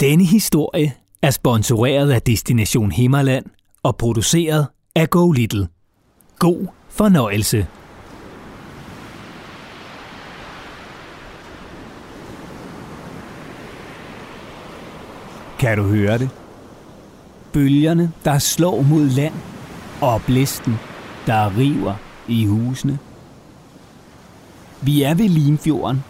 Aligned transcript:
Denne 0.00 0.24
historie 0.24 0.92
er 1.22 1.30
sponsoreret 1.30 2.10
af 2.10 2.22
Destination 2.22 2.92
Himmerland 2.92 3.44
og 3.82 3.96
produceret 3.96 4.66
af 4.94 5.10
Go 5.10 5.32
Little. 5.32 5.68
God 6.38 6.66
fornøjelse. 6.88 7.66
Kan 15.58 15.78
du 15.78 15.84
høre 15.84 16.18
det? 16.18 16.30
Bølgerne, 17.52 18.12
der 18.24 18.38
slår 18.38 18.82
mod 18.82 19.06
land, 19.08 19.34
og 20.00 20.22
blæsten, 20.26 20.74
der 21.26 21.58
river 21.58 21.94
i 22.28 22.46
husene. 22.46 22.98
Vi 24.82 25.02
er 25.02 25.14
ved 25.14 25.28
Limfjorden. 25.28 26.04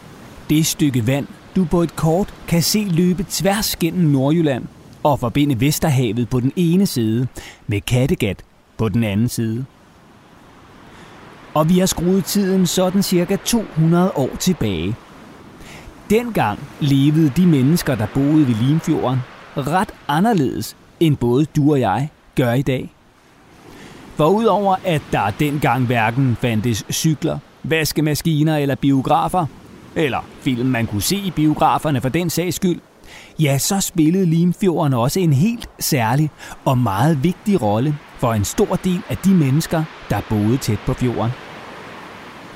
Det 0.51 0.67
stykke 0.67 1.07
vand, 1.07 1.27
du 1.57 1.65
på 1.65 1.83
et 1.83 1.97
kort 1.97 2.35
kan 2.49 2.63
se 2.63 2.87
løbe 2.91 3.27
tværs 3.29 3.77
gennem 3.77 4.11
Nordjylland 4.11 4.65
og 5.03 5.21
forbinde 5.21 5.61
Vesterhavet 5.61 6.29
på 6.29 6.41
den 6.41 6.53
ene 6.57 6.87
side 6.87 7.27
med 7.67 7.81
Kattegat 7.81 8.43
på 8.77 8.89
den 8.89 9.05
anden 9.05 9.29
side. 9.29 9.65
Og 11.55 11.69
vi 11.69 11.79
har 11.79 11.87
skruet 11.87 12.25
tiden 12.25 12.67
sådan 12.67 13.03
cirka 13.03 13.37
200 13.37 14.13
år 14.15 14.37
tilbage. 14.39 14.95
Dengang 16.11 16.59
levede 16.81 17.33
de 17.37 17.47
mennesker, 17.47 17.95
der 17.95 18.07
boede 18.15 18.47
ved 18.49 18.55
Limfjorden, 18.55 19.19
ret 19.57 19.95
anderledes 20.09 20.77
end 21.01 21.17
både 21.17 21.45
du 21.45 21.73
og 21.73 21.81
jeg 21.81 22.09
gør 22.37 22.53
i 22.53 22.63
dag. 22.63 22.91
For 24.15 24.29
udover 24.29 24.77
at 24.85 25.03
der 25.13 25.31
dengang 25.31 25.87
hverken 25.87 26.37
fandtes 26.41 26.85
cykler, 26.91 27.39
vaskemaskiner 27.63 28.57
eller 28.57 28.75
biografer, 28.75 29.47
eller 29.97 30.19
film 30.41 30.67
man 30.67 30.87
kunne 30.87 31.03
se 31.03 31.17
i 31.17 31.31
biograferne 31.31 32.01
for 32.01 32.09
den 32.09 32.31
sags 32.31 32.57
skyld, 32.57 32.81
ja, 33.39 33.59
så 33.59 33.81
spillede 33.81 34.27
Limfjorden 34.27 34.95
også 34.95 35.21
en 35.21 35.33
helt 35.33 35.69
særlig 35.81 36.31
og 36.65 36.79
meget 36.79 37.25
vigtig 37.25 37.63
rolle 37.63 37.99
for 38.19 38.33
en 38.33 38.45
stor 38.45 38.77
del 38.85 39.03
af 39.09 39.17
de 39.17 39.35
mennesker, 39.35 39.85
der 40.11 40.21
boede 40.29 40.57
tæt 40.57 40.79
på 40.87 40.95
fjorden. 40.95 41.31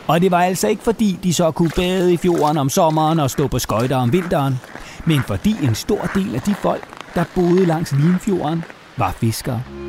Og 0.06 0.20
det 0.20 0.31
var 0.31 0.42
altså 0.42 0.69
ikke 0.69 0.83
fordi, 0.83 1.19
de 1.23 1.34
så 1.34 1.50
kunne 1.50 1.70
bade 1.77 2.12
i 2.12 2.17
fjorden 2.17 2.58
om 2.58 2.69
sommeren 2.69 3.20
og 3.20 3.31
stå 3.31 3.48
på 3.48 3.58
skøjter 3.58 3.97
om 3.97 4.12
vinteren, 4.12 4.61
men 5.05 5.20
fordi 5.23 5.56
en 5.62 5.75
stor 5.75 6.11
del 6.14 6.34
af 6.34 6.41
de 6.41 6.55
folk, 6.55 6.83
der 7.14 7.25
boede 7.34 7.67
langs 7.67 7.92
Limfjorden, 7.92 8.64
var 8.97 9.12
fiskere. 9.12 9.83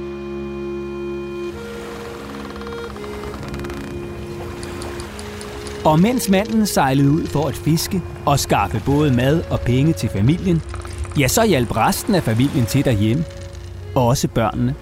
Og 5.86 6.00
mens 6.00 6.30
manden 6.30 6.66
sejlede 6.66 7.12
ud 7.12 7.26
for 7.26 7.48
at 7.48 7.56
fiske 7.56 8.02
og 8.26 8.40
skaffe 8.40 8.82
både 8.86 9.14
mad 9.14 9.44
og 9.50 9.60
penge 9.60 9.94
til 9.94 10.10
familien, 10.10 10.62
ja, 11.20 11.28
så 11.28 11.46
hjalp 11.46 11.78
resten 11.78 12.16
af 12.16 12.24
familien 12.24 12.66
til 12.66 12.86
derhjemme. 12.86 13.24
Også 13.96 14.28
børnene. 14.28 14.76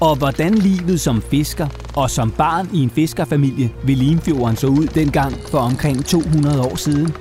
Og 0.00 0.16
hvordan 0.16 0.54
livet 0.54 1.00
som 1.00 1.22
fisker 1.22 1.68
og 1.96 2.10
som 2.10 2.30
barn 2.30 2.68
i 2.72 2.82
en 2.82 2.90
fiskerfamilie 2.90 3.70
ved 3.84 3.96
Limfjorden 3.96 4.56
så 4.56 4.66
ud 4.66 4.86
dengang 4.86 5.34
for 5.50 5.58
omkring 5.58 6.04
200 6.04 6.60
år 6.60 6.76
siden, 6.76 7.14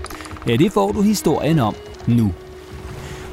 ja, 0.47 0.55
det 0.55 0.71
får 0.71 0.91
du 0.91 1.01
historien 1.01 1.59
om 1.59 1.75
nu. 2.07 2.33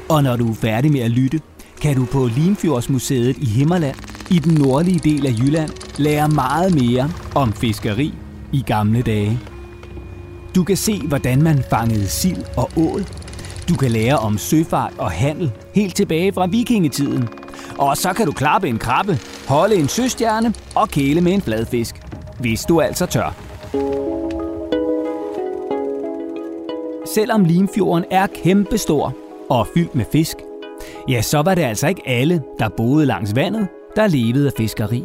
Og 0.09 0.23
når 0.23 0.35
du 0.35 0.49
er 0.49 0.55
færdig 0.55 0.91
med 0.91 0.99
at 0.99 1.11
lytte, 1.11 1.39
kan 1.81 1.95
du 1.95 2.05
på 2.05 2.29
Limfjordsmuseet 2.35 3.37
i 3.37 3.45
Himmerland 3.45 3.97
i 4.29 4.39
den 4.39 4.53
nordlige 4.53 4.99
del 4.99 5.27
af 5.27 5.31
Jylland 5.31 5.71
lære 5.97 6.29
meget 6.29 6.75
mere 6.75 7.11
om 7.35 7.53
fiskeri 7.53 8.13
i 8.53 8.63
gamle 8.67 9.01
dage. 9.01 9.39
Du 10.55 10.63
kan 10.63 10.77
se, 10.77 11.07
hvordan 11.07 11.43
man 11.43 11.63
fangede 11.69 12.07
sild 12.07 12.43
og 12.57 12.69
ål. 12.77 13.05
Du 13.69 13.75
kan 13.75 13.91
lære 13.91 14.17
om 14.17 14.37
søfart 14.37 14.93
og 14.97 15.11
handel 15.11 15.51
helt 15.75 15.95
tilbage 15.95 16.33
fra 16.33 16.45
vikingetiden. 16.45 17.29
Og 17.77 17.97
så 17.97 18.13
kan 18.13 18.25
du 18.25 18.31
klappe 18.31 18.67
en 18.67 18.79
krabbe, 18.79 19.19
holde 19.47 19.75
en 19.75 19.87
søstjerne 19.87 20.53
og 20.75 20.89
kæle 20.89 21.21
med 21.21 21.33
en 21.33 21.41
bladfisk, 21.41 21.95
Hvis 22.39 22.63
du 22.63 22.81
altså 22.81 23.05
tør. 23.05 23.35
Selvom 27.15 27.45
Limfjorden 27.45 28.05
er 28.11 28.27
kæmpestor 28.43 29.15
og 29.49 29.67
fyldt 29.73 29.95
med 29.95 30.05
fisk, 30.11 30.37
ja, 31.09 31.21
så 31.21 31.41
var 31.41 31.55
det 31.55 31.61
altså 31.61 31.87
ikke 31.87 32.01
alle, 32.05 32.41
der 32.59 32.69
boede 32.69 33.05
langs 33.05 33.35
vandet, 33.35 33.67
der 33.95 34.07
levede 34.07 34.47
af 34.47 34.53
fiskeri. 34.57 35.03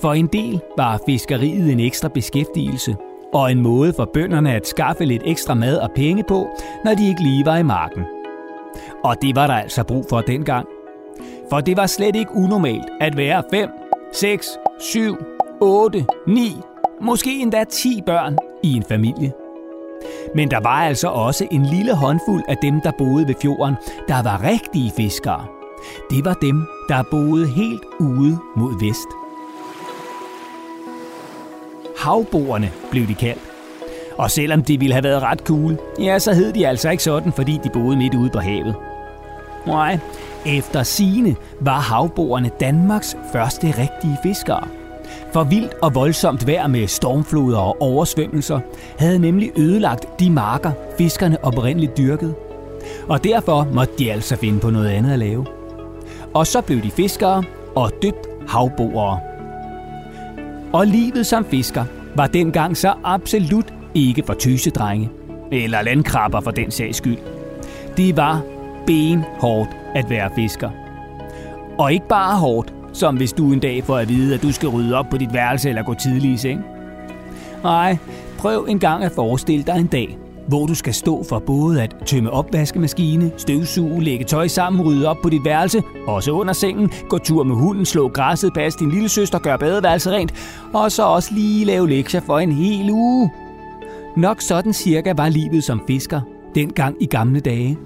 For 0.00 0.12
en 0.12 0.26
del 0.26 0.60
var 0.76 1.00
fiskeriet 1.06 1.72
en 1.72 1.80
ekstra 1.80 2.08
beskæftigelse, 2.08 2.96
og 3.34 3.52
en 3.52 3.62
måde 3.62 3.92
for 3.92 4.04
bønderne 4.04 4.54
at 4.54 4.66
skaffe 4.66 5.04
lidt 5.04 5.22
ekstra 5.26 5.54
mad 5.54 5.76
og 5.76 5.90
penge 5.94 6.24
på, 6.28 6.48
når 6.84 6.94
de 6.94 7.08
ikke 7.08 7.22
lige 7.22 7.46
var 7.46 7.56
i 7.56 7.62
marken. 7.62 8.02
Og 9.04 9.22
det 9.22 9.36
var 9.36 9.46
der 9.46 9.54
altså 9.54 9.84
brug 9.84 10.04
for 10.08 10.20
dengang. 10.20 10.66
For 11.50 11.60
det 11.60 11.76
var 11.76 11.86
slet 11.86 12.16
ikke 12.16 12.30
unormalt 12.34 12.86
at 13.00 13.16
være 13.16 13.42
5, 13.50 13.70
6, 14.12 14.58
7, 14.80 15.16
8, 15.60 16.06
9, 16.26 16.56
måske 17.00 17.40
endda 17.40 17.64
10 17.64 18.02
børn 18.06 18.38
i 18.62 18.72
en 18.72 18.84
familie. 18.88 19.32
Men 20.34 20.50
der 20.50 20.60
var 20.60 20.82
altså 20.82 21.08
også 21.08 21.46
en 21.50 21.66
lille 21.66 21.94
håndfuld 21.94 22.42
af 22.48 22.56
dem, 22.62 22.80
der 22.80 22.92
boede 22.98 23.28
ved 23.28 23.34
fjorden, 23.42 23.74
der 24.08 24.22
var 24.22 24.44
rigtige 24.44 24.92
fiskere. 24.96 25.46
Det 26.10 26.24
var 26.24 26.34
dem, 26.34 26.62
der 26.88 27.02
boede 27.10 27.46
helt 27.48 27.84
ude 28.00 28.38
mod 28.56 28.86
vest. 28.86 29.25
Havboerne 32.06 32.70
blev 32.90 33.08
de 33.08 33.14
kaldt. 33.14 33.42
Og 34.18 34.30
selvom 34.30 34.62
de 34.62 34.78
ville 34.78 34.92
have 34.92 35.04
været 35.04 35.22
ret 35.22 35.38
cool, 35.38 35.78
ja, 36.00 36.18
så 36.18 36.32
hed 36.32 36.52
de 36.52 36.66
altså 36.66 36.90
ikke 36.90 37.02
sådan, 37.02 37.32
fordi 37.32 37.60
de 37.64 37.70
boede 37.70 37.96
midt 37.96 38.14
ude 38.14 38.30
på 38.30 38.38
havet. 38.38 38.74
Nej, 39.66 39.98
efter 40.46 40.82
sine 40.82 41.36
var 41.60 41.80
havboerne 41.80 42.50
Danmarks 42.60 43.16
første 43.32 43.66
rigtige 43.66 44.18
fiskere. 44.22 44.68
For 45.32 45.44
vildt 45.44 45.74
og 45.82 45.94
voldsomt 45.94 46.46
vejr 46.46 46.66
med 46.66 46.86
stormfloder 46.86 47.58
og 47.58 47.76
oversvømmelser 47.80 48.60
havde 48.98 49.18
nemlig 49.18 49.50
ødelagt 49.56 50.20
de 50.20 50.30
marker, 50.30 50.72
fiskerne 50.98 51.44
oprindeligt 51.44 51.96
dyrkede. 51.96 52.34
Og 53.08 53.24
derfor 53.24 53.68
måtte 53.72 53.94
de 53.98 54.12
altså 54.12 54.36
finde 54.36 54.60
på 54.60 54.70
noget 54.70 54.88
andet 54.88 55.12
at 55.12 55.18
lave. 55.18 55.46
Og 56.34 56.46
så 56.46 56.60
blev 56.60 56.82
de 56.82 56.90
fiskere 56.90 57.44
og 57.74 57.90
døbt 58.02 58.26
havboere. 58.48 59.35
Og 60.76 60.86
livet 60.86 61.26
som 61.26 61.44
fisker 61.44 61.84
var 62.16 62.26
dengang 62.26 62.76
så 62.76 62.94
absolut 63.04 63.74
ikke 63.94 64.22
for 64.26 64.34
tysedrenge. 64.34 65.10
Eller 65.52 65.82
landkrabber 65.82 66.40
for 66.40 66.50
den 66.50 66.70
sags 66.70 66.96
skyld. 66.96 67.18
Det 67.96 68.16
var 68.16 68.42
benhårdt 68.86 69.70
at 69.94 70.10
være 70.10 70.30
fisker. 70.34 70.70
Og 71.78 71.92
ikke 71.92 72.08
bare 72.08 72.38
hårdt, 72.38 72.74
som 72.92 73.16
hvis 73.16 73.32
du 73.32 73.52
en 73.52 73.60
dag 73.60 73.84
får 73.84 73.98
at 73.98 74.08
vide, 74.08 74.34
at 74.34 74.42
du 74.42 74.52
skal 74.52 74.68
rydde 74.68 74.96
op 74.96 75.06
på 75.10 75.16
dit 75.16 75.32
værelse 75.32 75.68
eller 75.68 75.82
gå 75.82 75.94
tidlig 75.94 76.32
i 76.32 76.36
seng. 76.36 76.64
Nej, 77.62 77.96
prøv 78.38 78.66
en 78.68 78.78
gang 78.78 79.04
at 79.04 79.12
forestille 79.12 79.64
dig 79.64 79.76
en 79.78 79.86
dag, 79.86 80.18
hvor 80.48 80.66
du 80.66 80.74
skal 80.74 80.94
stå 80.94 81.24
for 81.28 81.38
både 81.38 81.82
at 81.82 81.96
tømme 82.06 82.30
opvaskemaskine, 82.30 83.30
støvsuge, 83.36 84.02
lægge 84.02 84.24
tøj 84.24 84.48
sammen, 84.48 84.82
rydde 84.86 85.08
op 85.08 85.16
på 85.22 85.28
dit 85.28 85.44
værelse, 85.44 85.82
også 86.06 86.30
under 86.30 86.52
sengen, 86.52 86.90
gå 87.08 87.18
tur 87.18 87.42
med 87.42 87.56
hunden, 87.56 87.86
slå 87.86 88.08
græsset, 88.08 88.52
passe 88.54 88.78
din 88.78 88.90
lille 88.90 89.08
søster, 89.08 89.38
gøre 89.38 89.58
badeværelset 89.58 90.12
rent, 90.12 90.34
og 90.74 90.92
så 90.92 91.02
også 91.02 91.34
lige 91.34 91.64
lave 91.64 91.88
lektier 91.88 92.20
for 92.20 92.38
en 92.38 92.52
hel 92.52 92.90
uge. 92.90 93.30
Nok 94.16 94.40
sådan 94.40 94.72
cirka 94.72 95.12
var 95.16 95.28
livet 95.28 95.64
som 95.64 95.82
fisker, 95.86 96.20
dengang 96.54 96.96
i 97.00 97.06
gamle 97.06 97.40
dage. 97.40 97.78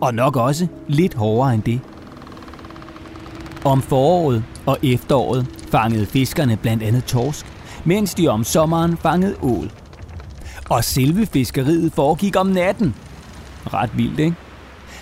Og 0.00 0.14
nok 0.14 0.36
også 0.36 0.66
lidt 0.88 1.14
hårdere 1.14 1.54
end 1.54 1.62
det. 1.62 1.80
Om 3.64 3.82
foråret 3.82 4.44
og 4.66 4.78
efteråret 4.82 5.46
fangede 5.70 6.06
fiskerne 6.06 6.56
blandt 6.56 6.82
andet 6.82 7.04
torsk, 7.04 7.46
mens 7.84 8.14
de 8.14 8.28
om 8.28 8.44
sommeren 8.44 8.96
fangede 8.96 9.34
ål. 9.42 9.81
Og 10.72 10.84
selve 10.84 11.26
fiskeriet 11.26 11.92
foregik 11.92 12.36
om 12.36 12.46
natten. 12.46 12.94
Ret 13.66 13.96
vildt, 13.96 14.20
ikke? 14.20 14.36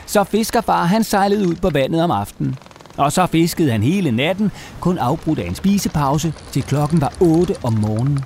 Så 0.06 0.24
fiskerfar 0.24 0.84
han 0.84 1.04
sejlede 1.04 1.48
ud 1.48 1.54
på 1.54 1.70
vandet 1.70 2.02
om 2.02 2.10
aftenen. 2.10 2.56
Og 2.96 3.12
så 3.12 3.26
fiskede 3.26 3.70
han 3.70 3.82
hele 3.82 4.10
natten, 4.10 4.50
kun 4.80 4.98
afbrudt 4.98 5.38
af 5.38 5.46
en 5.46 5.54
spisepause, 5.54 6.34
til 6.52 6.62
klokken 6.62 7.00
var 7.00 7.12
8 7.20 7.54
om 7.62 7.72
morgenen. 7.72 8.18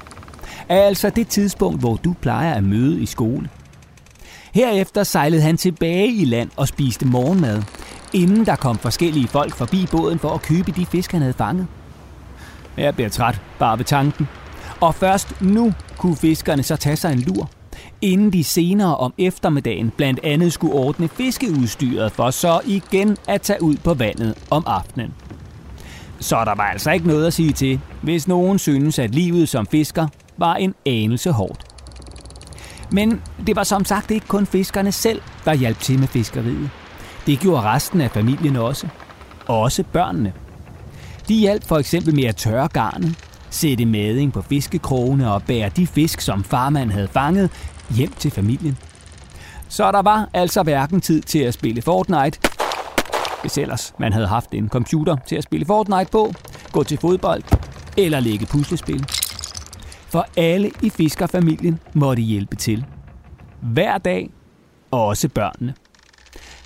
Altså 0.69 1.11
det 1.11 1.29
tidspunkt, 1.29 1.81
hvor 1.81 1.97
du 1.97 2.15
plejer 2.21 2.55
at 2.55 2.65
møde 2.65 3.01
i 3.01 3.07
skole. 3.07 3.49
Herefter 4.55 5.03
sejlede 5.03 5.43
han 5.43 5.57
tilbage 5.57 6.09
i 6.09 6.25
land 6.25 6.51
og 6.57 6.69
spiste 6.69 7.07
morgenmad, 7.07 7.63
inden 8.13 8.47
der 8.47 8.57
kom 8.57 8.79
forskellige 8.79 9.29
folk 9.29 9.55
forbi 9.55 9.87
båden 9.91 10.19
for 10.19 10.31
at 10.31 10.43
købe 10.43 10.73
de 10.73 10.87
fisk, 10.87 11.13
han 11.13 11.21
havde 11.21 11.35
fanget. 11.35 11.67
Jeg 12.77 12.95
bliver 12.95 13.11
træt 13.11 13.41
bare 13.59 13.79
ved 13.79 13.85
tanken. 13.85 14.29
Og 14.85 14.95
først 14.95 15.41
nu 15.41 15.73
kunne 15.99 16.17
fiskerne 16.17 16.63
så 16.63 16.77
tage 16.77 16.97
sig 16.97 17.13
en 17.13 17.21
lur, 17.21 17.51
inden 18.03 18.33
de 18.33 18.45
senere 18.45 18.97
om 18.97 19.15
eftermiddagen 19.19 19.91
blandt 19.97 20.21
andet 20.25 20.53
skulle 20.53 20.75
ordne 20.75 21.09
fiskeudstyret 21.09 22.13
for 22.13 22.31
så 22.31 22.61
igen 22.67 23.17
at 23.29 23.43
tage 23.43 23.63
ud 23.63 23.77
på 23.77 23.95
vandet 23.95 24.35
om 24.51 24.65
aftenen. 24.67 25.15
Så 26.21 26.37
der 26.45 26.55
var 26.55 26.65
altså 26.65 26.91
ikke 26.91 27.07
noget 27.07 27.27
at 27.27 27.33
sige 27.33 27.53
til, 27.53 27.81
hvis 28.03 28.29
nogen 28.29 28.59
synes, 28.59 28.99
at 28.99 29.15
livet 29.15 29.49
som 29.49 29.67
fisker 29.67 30.07
var 30.37 30.55
en 30.55 30.75
anelse 30.87 31.31
hårdt. 31.31 31.65
Men 32.93 33.23
det 33.47 33.57
var 33.57 33.65
som 33.65 33.85
sagt 33.85 34.11
ikke 34.11 34.27
kun 34.27 34.47
fiskerne 34.47 34.93
selv, 34.93 35.23
der 35.45 35.55
hjalp 35.55 35.79
til 35.79 35.99
med 35.99 36.09
fiskeriet. 36.09 36.71
Det 37.27 37.41
gjorde 37.41 37.63
resten 37.63 38.01
af 38.01 38.11
familien 38.11 38.57
også. 38.57 38.89
Også 39.47 39.85
børnene. 39.93 40.33
De 41.29 41.35
hjalp 41.35 41.65
for 41.65 41.79
eksempel 41.79 42.15
med 42.15 42.25
at 42.25 42.37
tørre 42.37 42.69
garnet, 42.69 43.24
sætte 43.55 43.85
mading 43.85 44.33
på 44.33 44.43
fiskekrogene 44.43 45.33
og 45.33 45.43
bære 45.43 45.69
de 45.69 45.87
fisk, 45.87 46.21
som 46.21 46.45
farmand 46.45 46.91
havde 46.91 47.09
fanget, 47.09 47.51
hjem 47.91 48.12
til 48.12 48.31
familien. 48.31 48.79
Så 49.69 49.93
der 49.93 50.03
var 50.03 50.29
altså 50.35 50.62
hverken 50.62 51.01
tid 51.01 51.21
til 51.21 51.39
at 51.39 51.55
spille 51.55 51.83
Fortnite, 51.83 52.39
hvis 53.41 53.59
ellers 53.59 53.95
man 53.99 54.12
havde 54.12 54.27
haft 54.27 54.55
en 54.55 54.69
computer 54.69 55.17
til 55.27 55.37
at 55.37 55.45
spille 55.45 55.67
Fortnite 55.67 56.11
på, 56.11 56.33
gå 56.73 56.83
til 56.83 56.99
fodbold 56.99 57.43
eller 57.97 58.21
lægge 58.21 58.47
puslespil. 58.47 59.05
For 60.09 60.27
alle 60.37 60.71
i 60.83 60.91
fiskerfamilien 60.91 61.79
måtte 61.95 62.23
hjælpe 62.23 62.56
til. 62.56 62.85
Hver 63.61 63.99
dag, 63.99 64.31
og 64.91 65.06
også 65.06 65.29
børnene. 65.29 65.75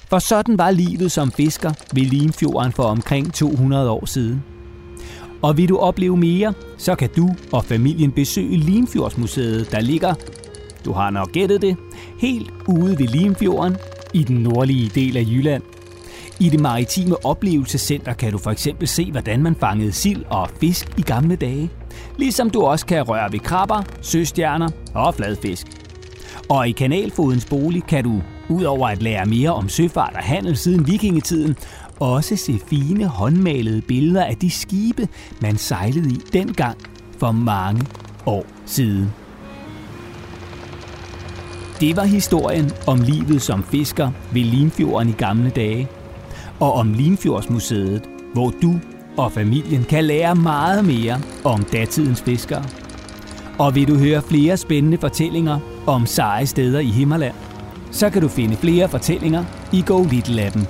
For 0.08 0.19
sådan 0.19 0.58
var 0.58 0.70
livet 0.70 1.12
som 1.12 1.32
fisker 1.32 1.73
ved 1.94 2.02
Limfjorden 2.02 2.73
for 2.73 2.82
omkring 2.82 3.35
200 3.35 3.90
år 3.90 4.06
siden. 4.06 4.44
Og 5.43 5.56
vil 5.56 5.69
du 5.69 5.76
opleve 5.79 6.17
mere, 6.17 6.55
så 6.79 6.94
kan 6.94 7.08
du 7.17 7.31
og 7.52 7.64
familien 7.64 8.12
besøge 8.12 8.56
Limfjordsmuseet, 8.56 9.73
der 9.73 9.81
ligger, 9.81 10.14
du 10.85 10.93
har 10.93 11.11
nok 11.11 11.32
gættet 11.32 11.62
det, 11.62 11.76
helt 12.19 12.50
ude 12.67 12.99
ved 12.99 13.06
Limfjorden 13.06 13.76
i 14.14 14.23
den 14.23 14.37
nordlige 14.37 14.90
del 14.94 15.17
af 15.17 15.23
Jylland. 15.23 15.62
I 16.40 16.49
det 16.49 16.61
maritime 16.61 17.26
oplevelsescenter 17.26 18.12
kan 18.12 18.32
du 18.32 18.38
for 18.38 18.50
eksempel 18.50 18.88
se, 18.88 19.11
hvordan 19.11 19.43
man 19.43 19.56
fangede 19.61 19.93
sild 19.93 20.25
og 20.31 20.49
fisk 20.61 20.88
i 20.99 21.02
gamle 21.02 21.37
dage. 21.37 21.70
Ligesom 22.17 22.50
du 22.50 22.62
også 22.62 22.87
kan 22.87 23.02
røre 23.02 23.32
ved 23.32 23.38
krabber, 23.38 23.82
søstjerner 24.00 24.69
og 24.94 25.14
fladfisk. 25.14 25.67
Og 26.49 26.69
i 26.69 26.73
Kanalfodens 26.73 27.44
bolig 27.44 27.85
kan 27.85 28.05
du, 28.05 28.23
udover 28.49 28.88
at 28.88 29.02
lære 29.02 29.26
mere 29.26 29.55
om 29.55 29.69
søfart 29.69 30.12
og 30.14 30.23
handel 30.23 30.56
siden 30.56 30.87
vikingetiden, 30.87 31.56
også 32.00 32.37
se 32.37 32.61
fine 32.67 33.06
håndmalede 33.06 33.81
billeder 33.81 34.25
af 34.25 34.37
de 34.37 34.50
skibe, 34.50 35.09
man 35.41 35.56
sejlede 35.56 36.11
i 36.11 36.21
dengang 36.33 36.79
for 37.19 37.33
mange 37.33 37.87
år 38.27 38.47
siden. 38.67 39.12
Det 41.81 41.97
var 41.97 42.05
historien 42.05 42.71
om 42.87 43.00
livet 43.00 43.43
som 43.43 43.65
fisker 43.65 44.11
ved 44.33 44.43
Limfjorden 44.45 45.09
i 45.09 45.12
gamle 45.12 45.50
dage, 45.50 45.89
og 46.61 46.73
om 46.73 46.93
Limfjordsmuseet, 46.93 48.03
hvor 48.35 48.53
du 48.62 48.75
og 49.17 49.33
familien 49.33 49.85
kan 49.85 50.05
lære 50.05 50.35
meget 50.35 50.85
mere 50.85 51.21
om 51.45 51.65
datidens 51.65 52.23
fiskere. 52.23 52.65
Og 53.59 53.75
vil 53.75 53.89
du 53.89 53.97
høre 53.97 54.23
flere 54.23 54.56
spændende 54.56 54.99
fortællinger 54.99 55.59
om 55.87 56.06
seje 56.06 56.47
steder 56.47 56.81
i 56.81 56.91
Himmerland, 56.91 57.35
så 57.91 58.11
kan 58.11 58.23
du 58.23 58.29
finde 58.29 58.56
flere 58.56 58.89
fortællinger 58.89 59.45
i 59.73 59.83
Go 59.87 60.05
Little 60.05 60.43
appen 60.43 60.67